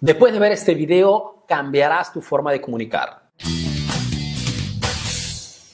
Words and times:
Después 0.00 0.32
de 0.32 0.38
ver 0.38 0.52
este 0.52 0.74
video, 0.74 1.44
cambiarás 1.48 2.12
tu 2.12 2.20
forma 2.20 2.52
de 2.52 2.60
comunicar. 2.60 3.30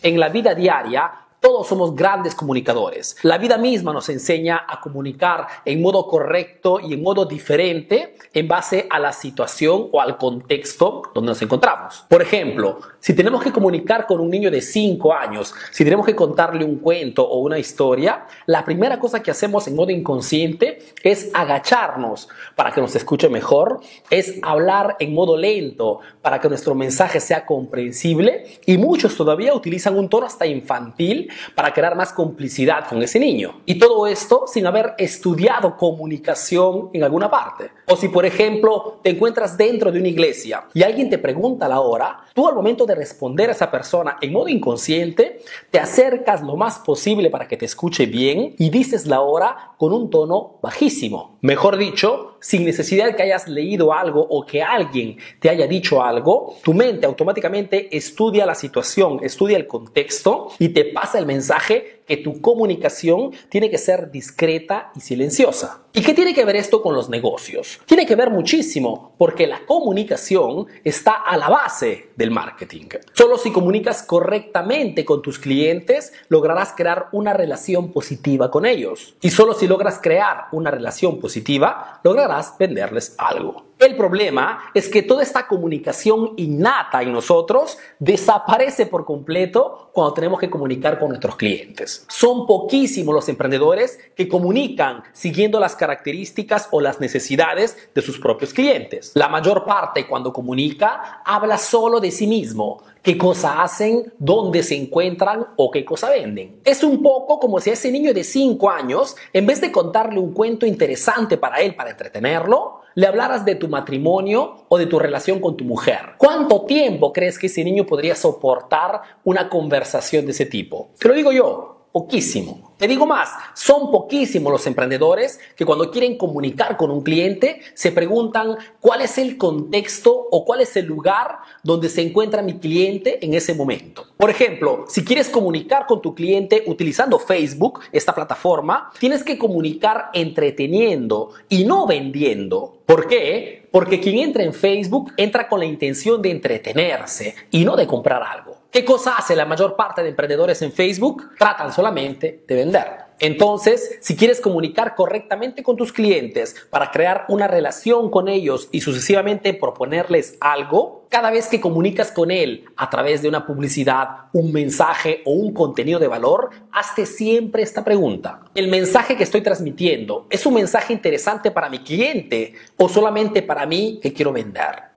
En 0.02 0.18
la 0.18 0.30
vida 0.30 0.54
diaria, 0.54 1.23
todos 1.54 1.68
somos 1.68 1.94
grandes 1.94 2.34
comunicadores. 2.34 3.16
La 3.22 3.38
vida 3.38 3.56
misma 3.56 3.92
nos 3.92 4.08
enseña 4.08 4.64
a 4.68 4.80
comunicar 4.80 5.46
en 5.64 5.80
modo 5.80 6.08
correcto 6.08 6.80
y 6.80 6.94
en 6.94 7.00
modo 7.00 7.26
diferente 7.26 8.16
en 8.32 8.48
base 8.48 8.88
a 8.90 8.98
la 8.98 9.12
situación 9.12 9.86
o 9.92 10.00
al 10.00 10.18
contexto 10.18 11.02
donde 11.14 11.28
nos 11.28 11.40
encontramos. 11.42 12.06
Por 12.08 12.22
ejemplo, 12.22 12.80
si 12.98 13.14
tenemos 13.14 13.40
que 13.40 13.52
comunicar 13.52 14.04
con 14.04 14.18
un 14.18 14.30
niño 14.30 14.50
de 14.50 14.60
5 14.60 15.14
años, 15.14 15.54
si 15.70 15.84
tenemos 15.84 16.04
que 16.04 16.16
contarle 16.16 16.64
un 16.64 16.80
cuento 16.80 17.22
o 17.22 17.38
una 17.38 17.56
historia, 17.56 18.26
la 18.46 18.64
primera 18.64 18.98
cosa 18.98 19.22
que 19.22 19.30
hacemos 19.30 19.68
en 19.68 19.76
modo 19.76 19.92
inconsciente 19.92 20.80
es 21.04 21.30
agacharnos 21.34 22.28
para 22.56 22.72
que 22.72 22.80
nos 22.80 22.96
escuche 22.96 23.28
mejor, 23.28 23.78
es 24.10 24.40
hablar 24.42 24.96
en 24.98 25.14
modo 25.14 25.36
lento 25.36 26.00
para 26.20 26.40
que 26.40 26.48
nuestro 26.48 26.74
mensaje 26.74 27.20
sea 27.20 27.46
comprensible 27.46 28.58
y 28.66 28.76
muchos 28.76 29.16
todavía 29.16 29.54
utilizan 29.54 29.96
un 29.96 30.08
tono 30.08 30.26
hasta 30.26 30.46
infantil 30.46 31.30
para 31.54 31.72
crear 31.72 31.96
más 31.96 32.12
complicidad 32.12 32.88
con 32.88 33.02
ese 33.02 33.18
niño. 33.18 33.60
Y 33.66 33.78
todo 33.78 34.06
esto 34.06 34.44
sin 34.46 34.66
haber 34.66 34.94
estudiado 34.98 35.76
comunicación 35.76 36.90
en 36.92 37.04
alguna 37.04 37.30
parte. 37.30 37.70
O 37.88 37.96
si, 37.96 38.08
por 38.08 38.24
ejemplo, 38.24 39.00
te 39.02 39.10
encuentras 39.10 39.56
dentro 39.56 39.92
de 39.92 39.98
una 39.98 40.08
iglesia 40.08 40.64
y 40.72 40.82
alguien 40.82 41.10
te 41.10 41.18
pregunta 41.18 41.68
la 41.68 41.80
hora, 41.80 42.20
tú 42.34 42.48
al 42.48 42.54
momento 42.54 42.86
de 42.86 42.94
responder 42.94 43.48
a 43.48 43.52
esa 43.52 43.70
persona 43.70 44.16
en 44.20 44.32
modo 44.32 44.48
inconsciente, 44.48 45.40
te 45.70 45.78
acercas 45.78 46.42
lo 46.42 46.56
más 46.56 46.78
posible 46.78 47.30
para 47.30 47.48
que 47.48 47.56
te 47.56 47.66
escuche 47.66 48.06
bien 48.06 48.54
y 48.58 48.70
dices 48.70 49.06
la 49.06 49.20
hora 49.20 49.72
con 49.78 49.92
un 49.92 50.10
tono 50.10 50.58
bajísimo. 50.62 51.38
Mejor 51.40 51.76
dicho, 51.76 52.33
sin 52.44 52.62
necesidad 52.66 53.06
de 53.06 53.16
que 53.16 53.22
hayas 53.22 53.48
leído 53.48 53.90
algo 53.94 54.20
o 54.20 54.44
que 54.44 54.62
alguien 54.62 55.16
te 55.40 55.48
haya 55.48 55.66
dicho 55.66 56.04
algo, 56.04 56.58
tu 56.62 56.74
mente 56.74 57.06
automáticamente 57.06 57.96
estudia 57.96 58.44
la 58.44 58.54
situación, 58.54 59.20
estudia 59.22 59.56
el 59.56 59.66
contexto 59.66 60.48
y 60.58 60.68
te 60.68 60.84
pasa 60.84 61.18
el 61.18 61.24
mensaje 61.24 62.02
que 62.06 62.16
tu 62.16 62.40
comunicación 62.40 63.32
tiene 63.48 63.70
que 63.70 63.78
ser 63.78 64.10
discreta 64.10 64.92
y 64.94 65.00
silenciosa. 65.00 65.84
¿Y 65.92 66.02
qué 66.02 66.12
tiene 66.12 66.34
que 66.34 66.44
ver 66.44 66.56
esto 66.56 66.82
con 66.82 66.94
los 66.94 67.08
negocios? 67.08 67.80
Tiene 67.86 68.04
que 68.04 68.16
ver 68.16 68.30
muchísimo 68.30 69.14
porque 69.16 69.46
la 69.46 69.64
comunicación 69.64 70.66
está 70.82 71.12
a 71.12 71.36
la 71.36 71.48
base 71.48 72.10
del 72.16 72.32
marketing. 72.32 72.88
Solo 73.12 73.38
si 73.38 73.52
comunicas 73.52 74.02
correctamente 74.02 75.04
con 75.04 75.22
tus 75.22 75.38
clientes 75.38 76.12
lograrás 76.28 76.72
crear 76.76 77.06
una 77.12 77.32
relación 77.32 77.92
positiva 77.92 78.50
con 78.50 78.66
ellos. 78.66 79.14
Y 79.20 79.30
solo 79.30 79.54
si 79.54 79.68
logras 79.68 80.00
crear 80.02 80.46
una 80.50 80.70
relación 80.70 81.20
positiva 81.20 82.00
lograrás 82.02 82.58
venderles 82.58 83.14
algo. 83.18 83.73
El 83.84 83.96
problema 83.96 84.70
es 84.72 84.88
que 84.88 85.02
toda 85.02 85.22
esta 85.22 85.46
comunicación 85.46 86.32
innata 86.38 87.02
en 87.02 87.12
nosotros 87.12 87.76
desaparece 87.98 88.86
por 88.86 89.04
completo 89.04 89.90
cuando 89.92 90.14
tenemos 90.14 90.40
que 90.40 90.48
comunicar 90.48 90.98
con 90.98 91.10
nuestros 91.10 91.36
clientes. 91.36 92.06
Son 92.08 92.46
poquísimos 92.46 93.14
los 93.14 93.28
emprendedores 93.28 93.98
que 94.16 94.26
comunican 94.26 95.02
siguiendo 95.12 95.60
las 95.60 95.76
características 95.76 96.68
o 96.70 96.80
las 96.80 96.98
necesidades 96.98 97.76
de 97.94 98.00
sus 98.00 98.18
propios 98.18 98.54
clientes. 98.54 99.12
La 99.16 99.28
mayor 99.28 99.66
parte 99.66 100.06
cuando 100.06 100.32
comunica 100.32 101.20
habla 101.22 101.58
solo 101.58 102.00
de 102.00 102.10
sí 102.10 102.26
mismo, 102.26 102.82
qué 103.04 103.18
cosa 103.18 103.62
hacen, 103.62 104.12
dónde 104.18 104.62
se 104.62 104.74
encuentran 104.74 105.46
o 105.56 105.70
qué 105.70 105.84
cosa 105.84 106.08
venden. 106.08 106.58
Es 106.64 106.82
un 106.82 107.02
poco 107.02 107.38
como 107.38 107.60
si 107.60 107.68
a 107.68 107.74
ese 107.74 107.92
niño 107.92 108.14
de 108.14 108.24
5 108.24 108.70
años, 108.70 109.14
en 109.32 109.46
vez 109.46 109.60
de 109.60 109.70
contarle 109.70 110.18
un 110.18 110.32
cuento 110.32 110.64
interesante 110.64 111.36
para 111.36 111.60
él, 111.60 111.76
para 111.76 111.90
entretenerlo, 111.90 112.80
le 112.94 113.06
hablaras 113.06 113.44
de 113.44 113.56
tu 113.56 113.68
matrimonio 113.68 114.64
o 114.68 114.78
de 114.78 114.86
tu 114.86 114.98
relación 114.98 115.38
con 115.38 115.56
tu 115.56 115.64
mujer. 115.64 116.14
¿Cuánto 116.16 116.62
tiempo 116.62 117.12
crees 117.12 117.38
que 117.38 117.48
ese 117.48 117.62
niño 117.62 117.84
podría 117.84 118.14
soportar 118.14 119.02
una 119.24 119.50
conversación 119.50 120.24
de 120.24 120.32
ese 120.32 120.46
tipo? 120.46 120.88
Te 120.98 121.08
lo 121.08 121.14
digo 121.14 121.30
yo, 121.30 121.73
poquísimo. 121.94 122.74
Te 122.76 122.88
digo 122.88 123.06
más, 123.06 123.30
son 123.54 123.92
poquísimos 123.92 124.50
los 124.50 124.66
emprendedores 124.66 125.38
que 125.54 125.64
cuando 125.64 125.92
quieren 125.92 126.18
comunicar 126.18 126.76
con 126.76 126.90
un 126.90 127.02
cliente 127.02 127.60
se 127.74 127.92
preguntan 127.92 128.56
cuál 128.80 129.00
es 129.02 129.16
el 129.16 129.38
contexto 129.38 130.26
o 130.32 130.44
cuál 130.44 130.62
es 130.62 130.76
el 130.76 130.86
lugar 130.86 131.38
donde 131.62 131.88
se 131.88 132.02
encuentra 132.02 132.42
mi 132.42 132.58
cliente 132.58 133.24
en 133.24 133.34
ese 133.34 133.54
momento. 133.54 134.08
Por 134.16 134.28
ejemplo, 134.28 134.86
si 134.88 135.04
quieres 135.04 135.28
comunicar 135.28 135.86
con 135.86 136.02
tu 136.02 136.16
cliente 136.16 136.64
utilizando 136.66 137.20
Facebook, 137.20 137.78
esta 137.92 138.12
plataforma, 138.12 138.90
tienes 138.98 139.22
que 139.22 139.38
comunicar 139.38 140.10
entreteniendo 140.14 141.30
y 141.48 141.64
no 141.64 141.86
vendiendo. 141.86 142.78
¿Por 142.86 143.06
qué? 143.06 143.68
Porque 143.70 144.00
quien 144.00 144.18
entra 144.18 144.42
en 144.42 144.52
Facebook 144.52 145.12
entra 145.16 145.48
con 145.48 145.60
la 145.60 145.66
intención 145.66 146.20
de 146.20 146.32
entretenerse 146.32 147.36
y 147.52 147.64
no 147.64 147.76
de 147.76 147.86
comprar 147.86 148.20
algo. 148.20 148.63
¿Qué 148.74 148.84
cosa 148.84 149.14
hace 149.16 149.36
la 149.36 149.44
mayor 149.44 149.76
parte 149.76 150.02
de 150.02 150.08
emprendedores 150.08 150.60
en 150.60 150.72
Facebook? 150.72 151.30
Tratan 151.38 151.72
solamente 151.72 152.42
de 152.44 152.54
vender. 152.56 152.86
Entonces, 153.20 153.98
si 154.00 154.16
quieres 154.16 154.40
comunicar 154.40 154.96
correctamente 154.96 155.62
con 155.62 155.76
tus 155.76 155.92
clientes 155.92 156.56
para 156.70 156.90
crear 156.90 157.24
una 157.28 157.46
relación 157.46 158.10
con 158.10 158.26
ellos 158.26 158.68
y 158.72 158.80
sucesivamente 158.80 159.54
proponerles 159.54 160.36
algo, 160.40 161.06
cada 161.08 161.30
vez 161.30 161.46
que 161.46 161.60
comunicas 161.60 162.10
con 162.10 162.32
él 162.32 162.64
a 162.76 162.90
través 162.90 163.22
de 163.22 163.28
una 163.28 163.46
publicidad, 163.46 164.08
un 164.32 164.52
mensaje 164.52 165.22
o 165.24 165.30
un 165.30 165.54
contenido 165.54 166.00
de 166.00 166.08
valor, 166.08 166.50
hazte 166.72 167.06
siempre 167.06 167.62
esta 167.62 167.84
pregunta. 167.84 168.40
¿El 168.56 168.66
mensaje 168.66 169.16
que 169.16 169.22
estoy 169.22 169.42
transmitiendo 169.42 170.26
es 170.30 170.44
un 170.46 170.54
mensaje 170.54 170.92
interesante 170.92 171.52
para 171.52 171.68
mi 171.68 171.78
cliente 171.78 172.54
o 172.76 172.88
solamente 172.88 173.40
para 173.40 173.66
mí 173.66 174.00
que 174.02 174.12
quiero 174.12 174.32
vender? 174.32 174.93